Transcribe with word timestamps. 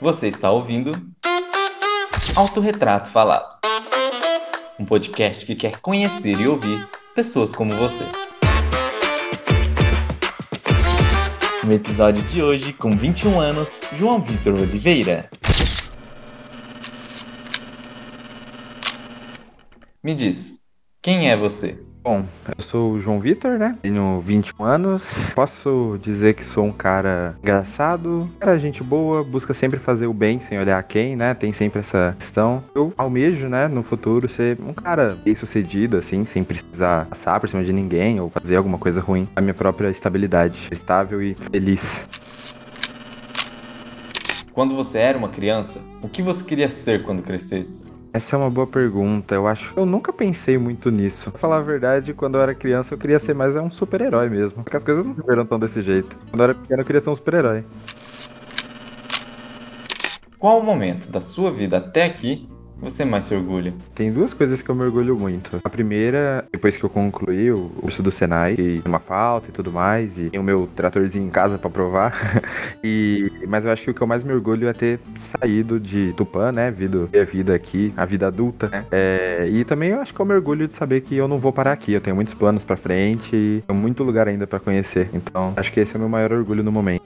Você 0.00 0.28
está 0.28 0.48
ouvindo 0.52 0.92
Autorretrato 2.36 3.10
Falado, 3.10 3.58
um 4.78 4.84
podcast 4.84 5.44
que 5.44 5.56
quer 5.56 5.80
conhecer 5.80 6.38
e 6.40 6.46
ouvir 6.46 6.88
pessoas 7.16 7.52
como 7.52 7.74
você. 7.74 8.04
No 11.64 11.72
episódio 11.72 12.22
de 12.22 12.40
hoje, 12.40 12.72
com 12.72 12.92
21 12.92 13.40
anos, 13.40 13.76
João 13.96 14.22
Vitor 14.22 14.54
Oliveira. 14.54 15.28
Me 20.00 20.14
diz, 20.14 20.60
quem 21.02 21.28
é 21.28 21.36
você? 21.36 21.87
Bom, 22.08 22.24
eu 22.56 22.64
sou 22.64 22.92
o 22.92 22.98
João 22.98 23.20
Vitor, 23.20 23.58
né? 23.58 23.76
Tenho 23.82 24.22
21 24.24 24.64
anos. 24.64 25.04
Posso 25.34 25.98
dizer 26.00 26.32
que 26.32 26.42
sou 26.42 26.64
um 26.64 26.72
cara 26.72 27.36
engraçado, 27.42 28.30
cara 28.40 28.58
gente 28.58 28.82
boa, 28.82 29.22
busca 29.22 29.52
sempre 29.52 29.78
fazer 29.78 30.06
o 30.06 30.14
bem 30.14 30.40
sem 30.40 30.58
olhar 30.58 30.82
quem, 30.84 31.14
né? 31.14 31.34
Tem 31.34 31.52
sempre 31.52 31.80
essa 31.80 32.16
questão. 32.18 32.64
Eu 32.74 32.94
almejo, 32.96 33.46
né, 33.50 33.68
no 33.68 33.82
futuro 33.82 34.26
ser 34.26 34.56
um 34.58 34.72
cara 34.72 35.18
bem 35.22 35.34
sucedido, 35.34 35.98
assim, 35.98 36.24
sem 36.24 36.42
precisar 36.42 37.04
passar 37.04 37.38
por 37.38 37.46
cima 37.46 37.62
de 37.62 37.74
ninguém 37.74 38.18
ou 38.18 38.30
fazer 38.30 38.56
alguma 38.56 38.78
coisa 38.78 39.02
ruim. 39.02 39.28
A 39.36 39.42
minha 39.42 39.52
própria 39.52 39.90
estabilidade, 39.90 40.66
estável 40.70 41.22
e 41.22 41.34
feliz. 41.34 42.08
Quando 44.54 44.74
você 44.74 44.96
era 44.96 45.18
uma 45.18 45.28
criança, 45.28 45.78
o 46.00 46.08
que 46.08 46.22
você 46.22 46.42
queria 46.42 46.70
ser 46.70 47.02
quando 47.02 47.22
crescesse? 47.22 47.97
Essa 48.12 48.36
é 48.36 48.38
uma 48.38 48.50
boa 48.50 48.66
pergunta. 48.66 49.34
Eu 49.34 49.46
acho 49.46 49.72
eu 49.76 49.84
nunca 49.84 50.12
pensei 50.12 50.56
muito 50.56 50.90
nisso. 50.90 51.30
Pra 51.30 51.40
falar 51.40 51.56
a 51.58 51.62
verdade, 51.62 52.14
quando 52.14 52.36
eu 52.36 52.42
era 52.42 52.54
criança, 52.54 52.94
eu 52.94 52.98
queria 52.98 53.18
ser 53.18 53.34
mais 53.34 53.54
um 53.56 53.70
super-herói 53.70 54.28
mesmo. 54.28 54.62
Porque 54.64 54.76
as 54.76 54.84
coisas 54.84 55.04
não 55.04 55.14
eram 55.28 55.44
tão 55.44 55.58
desse 55.58 55.82
jeito. 55.82 56.16
Quando 56.30 56.40
eu 56.40 56.44
era 56.44 56.54
pequeno, 56.54 56.80
eu 56.80 56.86
queria 56.86 57.02
ser 57.02 57.10
um 57.10 57.14
super-herói. 57.14 57.64
Qual 60.38 60.60
o 60.60 60.62
momento 60.62 61.10
da 61.10 61.20
sua 61.20 61.50
vida 61.52 61.78
até 61.78 62.04
aqui 62.04 62.48
você 62.80 63.04
mais 63.04 63.24
se 63.24 63.34
orgulha? 63.34 63.74
Tem 63.94 64.12
duas 64.12 64.32
coisas 64.32 64.62
que 64.62 64.68
eu 64.68 64.74
me 64.74 64.84
orgulho 64.84 65.18
muito. 65.18 65.60
A 65.64 65.68
primeira, 65.68 66.46
depois 66.52 66.76
que 66.76 66.84
eu 66.84 66.88
concluí 66.88 67.50
o 67.50 67.68
curso 67.80 68.02
do 68.02 68.10
Senai, 68.10 68.54
e 68.58 68.82
uma 68.84 69.00
falta 69.00 69.48
e 69.48 69.52
tudo 69.52 69.72
mais, 69.72 70.16
e 70.18 70.30
o 70.38 70.42
meu 70.42 70.68
tratorzinho 70.76 71.26
em 71.26 71.30
casa 71.30 71.58
para 71.58 71.70
provar. 71.70 72.42
e 72.82 73.30
mas 73.48 73.64
eu 73.64 73.72
acho 73.72 73.84
que 73.84 73.90
o 73.90 73.94
que 73.94 74.00
eu 74.00 74.06
mais 74.06 74.22
me 74.22 74.32
orgulho 74.32 74.68
é 74.68 74.72
ter 74.72 75.00
saído 75.14 75.80
de 75.80 76.12
Tupã, 76.14 76.52
né, 76.52 76.70
vindo 76.70 77.08
a 77.12 77.24
vida 77.24 77.54
aqui, 77.54 77.92
a 77.96 78.04
vida 78.04 78.26
adulta, 78.26 78.68
né? 78.68 78.84
É, 78.90 79.48
e 79.50 79.64
também 79.64 79.90
eu 79.90 80.00
acho 80.00 80.14
que 80.14 80.20
eu 80.20 80.26
me 80.26 80.34
orgulho 80.34 80.68
de 80.68 80.74
saber 80.74 81.00
que 81.00 81.16
eu 81.16 81.26
não 81.26 81.38
vou 81.38 81.52
parar 81.52 81.72
aqui. 81.72 81.92
Eu 81.92 82.00
tenho 82.00 82.14
muitos 82.14 82.34
planos 82.34 82.64
para 82.64 82.76
frente, 82.76 83.34
e 83.34 83.64
tenho 83.66 83.78
muito 83.78 84.04
lugar 84.04 84.28
ainda 84.28 84.46
para 84.46 84.60
conhecer. 84.60 85.08
Então, 85.12 85.52
acho 85.56 85.72
que 85.72 85.80
esse 85.80 85.94
é 85.94 85.96
o 85.96 86.00
meu 86.00 86.08
maior 86.08 86.32
orgulho 86.32 86.62
no 86.62 86.70
momento. 86.70 87.02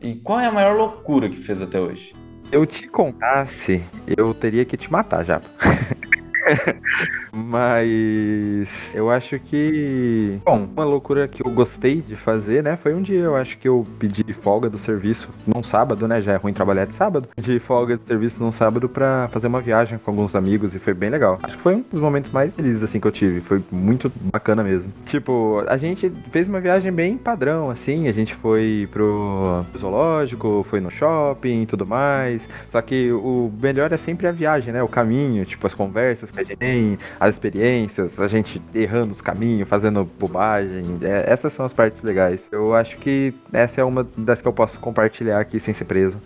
E 0.00 0.16
qual 0.16 0.40
é 0.40 0.46
a 0.46 0.52
maior 0.52 0.76
loucura 0.76 1.28
que 1.28 1.36
fez 1.36 1.62
até 1.62 1.78
hoje? 1.78 2.12
Eu 2.52 2.66
te 2.66 2.86
contasse, 2.86 3.82
eu 4.06 4.34
teria 4.34 4.64
que 4.66 4.76
te 4.76 4.92
matar 4.92 5.24
já. 5.24 5.40
Mas 7.32 8.94
eu 8.94 9.10
acho 9.10 9.38
que. 9.38 10.38
Bom, 10.44 10.68
uma 10.76 10.84
loucura 10.84 11.26
que 11.26 11.44
eu 11.46 11.50
gostei 11.50 12.02
de 12.02 12.16
fazer, 12.16 12.62
né? 12.62 12.76
Foi 12.76 12.94
um 12.94 13.00
dia, 13.00 13.20
eu 13.20 13.36
acho 13.36 13.56
que 13.58 13.68
eu 13.68 13.86
pedi 13.98 14.24
folga 14.32 14.68
do 14.68 14.78
serviço 14.78 15.30
num 15.46 15.62
sábado, 15.62 16.06
né? 16.06 16.20
Já 16.20 16.32
é 16.32 16.36
ruim 16.36 16.52
trabalhar 16.52 16.84
de 16.84 16.94
sábado. 16.94 17.28
Pedi 17.34 17.58
folga 17.58 17.96
de 17.96 18.04
serviço 18.04 18.42
num 18.42 18.52
sábado 18.52 18.88
pra 18.88 19.28
fazer 19.32 19.46
uma 19.46 19.60
viagem 19.60 19.98
com 19.98 20.10
alguns 20.10 20.34
amigos 20.34 20.74
e 20.74 20.78
foi 20.78 20.92
bem 20.92 21.10
legal. 21.10 21.38
Acho 21.42 21.56
que 21.56 21.62
foi 21.62 21.76
um 21.76 21.84
dos 21.90 22.00
momentos 22.00 22.30
mais 22.30 22.54
felizes, 22.54 22.82
assim, 22.82 23.00
que 23.00 23.06
eu 23.06 23.12
tive. 23.12 23.40
Foi 23.40 23.62
muito 23.70 24.12
bacana 24.32 24.62
mesmo. 24.62 24.92
Tipo, 25.06 25.64
a 25.66 25.76
gente 25.76 26.12
fez 26.30 26.48
uma 26.48 26.60
viagem 26.60 26.92
bem 26.92 27.16
padrão, 27.16 27.70
assim. 27.70 28.08
A 28.08 28.12
gente 28.12 28.34
foi 28.34 28.88
pro 28.92 29.64
zoológico, 29.78 30.66
foi 30.68 30.80
no 30.80 30.90
shopping 30.90 31.62
e 31.62 31.66
tudo 31.66 31.86
mais. 31.86 32.46
Só 32.70 32.82
que 32.82 33.10
o 33.12 33.50
melhor 33.62 33.92
é 33.92 33.96
sempre 33.96 34.26
a 34.26 34.32
viagem, 34.32 34.72
né? 34.72 34.82
O 34.82 34.88
caminho, 34.88 35.44
tipo, 35.44 35.66
as 35.66 35.74
conversas 35.74 36.31
que 36.32 36.40
a 36.40 36.44
gente 36.44 36.56
tem, 36.56 36.98
as 37.20 37.34
experiências, 37.34 38.18
a 38.18 38.28
gente 38.28 38.60
errando 38.74 39.12
os 39.12 39.20
caminhos, 39.20 39.68
fazendo 39.68 40.04
bobagem. 40.18 40.98
É, 41.02 41.30
essas 41.30 41.52
são 41.52 41.64
as 41.64 41.72
partes 41.72 42.02
legais. 42.02 42.46
Eu 42.50 42.74
acho 42.74 42.96
que 42.96 43.34
essa 43.52 43.80
é 43.80 43.84
uma 43.84 44.06
das 44.16 44.40
que 44.40 44.48
eu 44.48 44.52
posso 44.52 44.78
compartilhar 44.80 45.40
aqui 45.40 45.60
sem 45.60 45.74
ser 45.74 45.84
preso. 45.84 46.18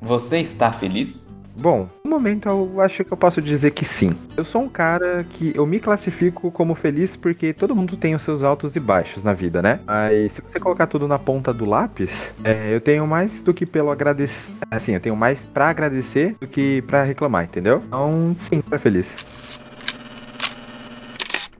Você 0.00 0.38
está 0.38 0.70
feliz? 0.72 1.28
Bom, 1.56 1.88
no 2.04 2.10
momento 2.10 2.48
eu 2.48 2.80
acho 2.80 3.04
que 3.04 3.12
eu 3.12 3.16
posso 3.16 3.42
dizer 3.42 3.72
que 3.72 3.84
sim. 3.84 4.10
Eu 4.36 4.44
sou 4.44 4.62
um 4.62 4.68
cara 4.68 5.26
que 5.28 5.52
eu 5.54 5.66
me 5.66 5.80
classifico 5.80 6.50
como 6.50 6.74
feliz 6.74 7.16
porque 7.16 7.52
todo 7.52 7.74
mundo 7.74 7.96
tem 7.96 8.14
os 8.14 8.22
seus 8.22 8.42
altos 8.42 8.76
e 8.76 8.80
baixos 8.80 9.24
na 9.24 9.32
vida, 9.32 9.60
né? 9.60 9.80
Mas 9.86 10.32
se 10.32 10.42
você 10.42 10.60
colocar 10.60 10.86
tudo 10.86 11.08
na 11.08 11.18
ponta 11.18 11.52
do 11.52 11.64
lápis, 11.64 12.32
é, 12.44 12.74
eu 12.74 12.80
tenho 12.80 13.06
mais 13.06 13.42
do 13.42 13.52
que 13.52 13.66
pelo 13.66 13.90
agradecer. 13.90 14.52
Assim, 14.70 14.92
eu 14.92 15.00
tenho 15.00 15.16
mais 15.16 15.44
para 15.44 15.68
agradecer 15.68 16.36
do 16.40 16.46
que 16.46 16.82
para 16.82 17.02
reclamar, 17.02 17.44
entendeu? 17.44 17.82
Então, 17.86 18.36
sim, 18.48 18.60
tô 18.60 18.78
feliz. 18.78 19.37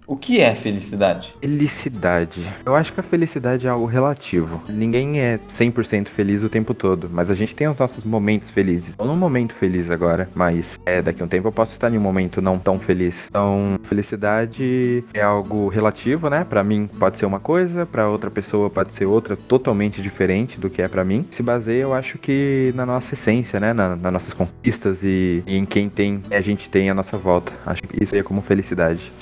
O 0.09 0.17
que 0.17 0.41
é 0.41 0.55
felicidade? 0.55 1.37
Felicidade. 1.39 2.41
Eu 2.65 2.75
acho 2.75 2.95
que 2.95 2.99
a 2.99 3.03
felicidade 3.03 3.67
é 3.67 3.71
algo 3.71 3.85
relativo. 3.85 4.63
Ninguém 4.67 5.21
é 5.21 5.39
100% 5.51 6.09
feliz 6.09 6.43
o 6.43 6.49
tempo 6.49 6.73
todo, 6.73 7.11
mas 7.13 7.31
a 7.31 7.35
gente 7.35 7.55
tem 7.55 7.69
os 7.69 7.77
nossos 7.77 8.05
momentos 8.05 8.51
felizes. 8.51 8.89
Estou 8.89 9.07
num 9.07 9.15
momento 9.15 9.53
feliz 9.53 9.91
agora, 9.91 10.27
mas 10.35 10.81
é, 10.87 11.03
daqui 11.03 11.21
a 11.21 11.27
um 11.27 11.29
tempo 11.29 11.49
eu 11.49 11.53
posso 11.53 11.73
estar 11.73 11.93
em 11.93 11.99
um 11.99 12.01
momento 12.01 12.41
não 12.41 12.59
tão 12.59 12.81
feliz. 12.81 13.27
Então, 13.29 13.79
felicidade 13.83 15.05
é 15.13 15.21
algo 15.21 15.69
relativo, 15.69 16.31
né? 16.31 16.43
Para 16.43 16.65
mim 16.65 16.89
pode 16.99 17.19
ser 17.19 17.27
uma 17.27 17.39
coisa, 17.39 17.85
para 17.85 18.09
outra 18.09 18.31
pessoa 18.31 18.71
pode 18.71 18.95
ser 18.95 19.05
outra 19.05 19.37
totalmente 19.37 20.01
diferente 20.01 20.59
do 20.59 20.71
que 20.71 20.81
é 20.81 20.89
para 20.89 21.05
mim. 21.05 21.27
Se 21.31 21.43
baseia, 21.43 21.83
eu 21.83 21.93
acho 21.93 22.17
que 22.17 22.73
na 22.75 22.87
nossa 22.87 23.13
essência, 23.13 23.61
né? 23.61 23.75
Na, 23.75 23.95
nas 23.95 24.13
nossas 24.15 24.33
conquistas 24.33 25.03
e, 25.03 25.45
e 25.47 25.55
em 25.55 25.67
quem 25.67 25.91
tem 25.91 26.23
a 26.31 26.41
gente 26.41 26.71
tem 26.71 26.89
à 26.89 26.95
nossa 26.95 27.19
volta. 27.19 27.53
Acho 27.67 27.83
que 27.83 28.03
isso 28.03 28.17
é 28.17 28.23
como 28.23 28.41
felicidade. 28.41 29.13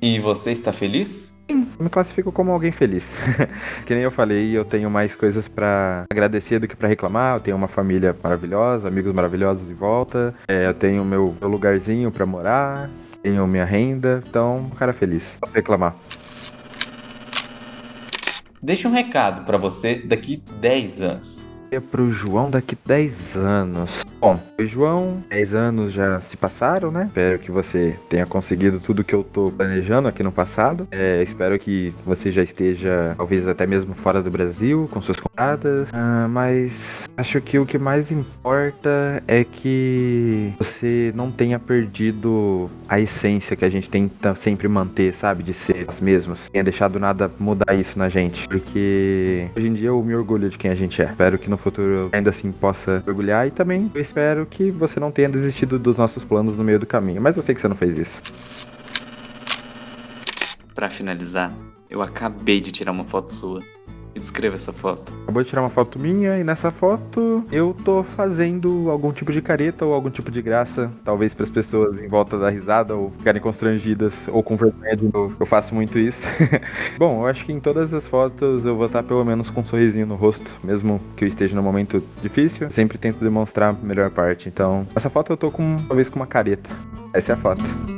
E 0.00 0.18
você 0.18 0.50
está 0.50 0.72
feliz? 0.72 1.34
Sim, 1.50 1.68
me 1.78 1.88
classifico 1.88 2.32
como 2.32 2.52
alguém 2.52 2.72
feliz. 2.72 3.14
que 3.86 3.94
nem 3.94 4.02
eu 4.02 4.10
falei, 4.10 4.56
eu 4.56 4.64
tenho 4.64 4.90
mais 4.90 5.14
coisas 5.14 5.48
para 5.48 6.04
agradecer 6.10 6.58
do 6.58 6.68
que 6.68 6.76
para 6.76 6.88
reclamar. 6.88 7.36
Eu 7.36 7.40
tenho 7.40 7.56
uma 7.56 7.68
família 7.68 8.14
maravilhosa, 8.22 8.88
amigos 8.88 9.12
maravilhosos 9.12 9.70
em 9.70 9.74
volta. 9.74 10.34
É, 10.48 10.66
eu 10.66 10.74
tenho 10.74 11.04
meu, 11.04 11.34
meu 11.40 11.48
lugarzinho 11.48 12.10
para 12.10 12.26
morar, 12.26 12.90
tenho 13.22 13.46
minha 13.46 13.64
renda. 13.64 14.22
Então, 14.28 14.56
um 14.56 14.70
cara 14.70 14.92
feliz. 14.92 15.36
Posso 15.40 15.54
reclamar. 15.54 15.94
Deixa 18.62 18.88
um 18.88 18.92
recado 18.92 19.44
para 19.44 19.56
você 19.56 19.94
daqui 19.94 20.42
10 20.60 21.00
anos 21.00 21.46
pro 21.80 22.10
João 22.10 22.50
daqui 22.50 22.76
10 22.86 23.36
anos. 23.36 24.04
Bom, 24.26 24.40
João, 24.58 25.22
10 25.30 25.54
anos 25.54 25.92
já 25.92 26.20
se 26.20 26.36
passaram, 26.36 26.90
né? 26.90 27.04
Espero 27.06 27.38
que 27.38 27.52
você 27.52 27.94
tenha 28.08 28.26
conseguido 28.26 28.80
tudo 28.80 29.04
que 29.04 29.14
eu 29.14 29.22
tô 29.22 29.52
planejando 29.52 30.08
aqui 30.08 30.20
no 30.20 30.32
passado. 30.32 30.88
É, 30.90 31.22
espero 31.22 31.56
que 31.60 31.94
você 32.04 32.32
já 32.32 32.42
esteja, 32.42 33.14
talvez 33.16 33.46
até 33.46 33.68
mesmo 33.68 33.94
fora 33.94 34.20
do 34.20 34.28
Brasil, 34.28 34.88
com 34.90 35.00
suas 35.00 35.20
contadas. 35.20 35.88
Ah, 35.92 36.26
mas 36.28 37.08
acho 37.16 37.40
que 37.40 37.56
o 37.56 37.64
que 37.64 37.78
mais 37.78 38.10
importa 38.10 39.22
é 39.28 39.44
que 39.44 40.52
você 40.58 41.12
não 41.14 41.30
tenha 41.30 41.60
perdido 41.60 42.68
a 42.88 42.98
essência 42.98 43.54
que 43.54 43.64
a 43.64 43.70
gente 43.70 43.88
tenta 43.88 44.34
sempre 44.34 44.66
manter, 44.66 45.14
sabe? 45.14 45.44
De 45.44 45.54
ser 45.54 45.84
as 45.86 46.00
mesmas. 46.00 46.48
Tenha 46.50 46.64
deixado 46.64 46.98
nada 46.98 47.30
mudar 47.38 47.74
isso 47.74 47.96
na 47.96 48.08
gente. 48.08 48.48
Porque 48.48 49.48
hoje 49.56 49.68
em 49.68 49.74
dia 49.74 49.90
eu 49.90 50.02
me 50.02 50.16
orgulho 50.16 50.50
de 50.50 50.58
quem 50.58 50.68
a 50.68 50.74
gente 50.74 51.00
é. 51.00 51.04
Espero 51.04 51.38
que 51.38 51.48
no 51.48 51.56
futuro 51.56 52.08
ainda 52.10 52.30
assim 52.30 52.50
possa 52.50 53.04
orgulhar. 53.06 53.46
E 53.46 53.52
também 53.52 53.88
eu 53.94 54.00
espero 54.00 54.15
que 54.48 54.70
você 54.70 54.98
não 54.98 55.10
tenha 55.10 55.28
desistido 55.28 55.78
dos 55.78 55.96
nossos 55.96 56.24
planos 56.24 56.56
no 56.56 56.64
meio 56.64 56.78
do 56.78 56.86
caminho. 56.86 57.20
Mas 57.20 57.36
eu 57.36 57.42
sei 57.42 57.54
que 57.54 57.60
você 57.60 57.68
não 57.68 57.76
fez 57.76 57.98
isso. 57.98 58.22
Para 60.74 60.90
finalizar, 60.90 61.52
eu 61.88 62.02
acabei 62.02 62.60
de 62.60 62.70
tirar 62.70 62.92
uma 62.92 63.04
foto 63.04 63.32
sua. 63.32 63.60
Me 64.16 64.20
descreva 64.20 64.56
essa 64.56 64.72
foto. 64.72 65.12
Acabou 65.24 65.42
de 65.42 65.48
tirar 65.50 65.60
uma 65.60 65.68
foto 65.68 65.98
minha 65.98 66.38
e 66.38 66.42
nessa 66.42 66.70
foto 66.70 67.44
eu 67.52 67.76
tô 67.84 68.02
fazendo 68.02 68.88
algum 68.88 69.12
tipo 69.12 69.30
de 69.30 69.42
careta 69.42 69.84
ou 69.84 69.92
algum 69.92 70.08
tipo 70.08 70.30
de 70.30 70.40
graça, 70.40 70.90
talvez 71.04 71.34
para 71.34 71.44
as 71.44 71.50
pessoas 71.50 72.00
em 72.00 72.08
volta 72.08 72.38
da 72.38 72.48
risada 72.48 72.94
ou 72.94 73.10
ficarem 73.10 73.42
constrangidas 73.42 74.26
ou 74.28 74.42
com 74.42 74.56
vergonha 74.56 74.96
de 74.96 75.12
novo. 75.12 75.36
Eu 75.38 75.44
faço 75.44 75.74
muito 75.74 75.98
isso. 75.98 76.26
Bom, 76.96 77.20
eu 77.20 77.26
acho 77.26 77.44
que 77.44 77.52
em 77.52 77.60
todas 77.60 77.92
as 77.92 78.06
fotos 78.06 78.64
eu 78.64 78.74
vou 78.74 78.86
estar 78.86 79.02
pelo 79.02 79.22
menos 79.22 79.50
com 79.50 79.60
um 79.60 79.64
sorrisinho 79.66 80.06
no 80.06 80.14
rosto, 80.14 80.50
mesmo 80.64 80.98
que 81.14 81.22
eu 81.24 81.28
esteja 81.28 81.54
num 81.54 81.62
momento 81.62 82.02
difícil. 82.22 82.70
Sempre 82.70 82.96
tento 82.96 83.22
demonstrar 83.22 83.74
a 83.74 83.86
melhor 83.86 84.08
parte. 84.08 84.48
Então, 84.48 84.86
essa 84.96 85.10
foto 85.10 85.34
eu 85.34 85.36
tô 85.36 85.50
com 85.50 85.76
talvez 85.86 86.08
com 86.08 86.16
uma 86.18 86.26
careta. 86.26 86.70
Essa 87.12 87.32
é 87.32 87.34
a 87.34 87.36
foto. 87.36 87.95